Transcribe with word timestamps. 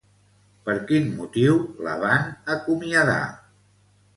Per 0.69 0.75
quin 0.91 1.11
motiu 1.19 1.59
la 1.89 1.93
van 2.05 2.27
acomiadar? 2.55 3.21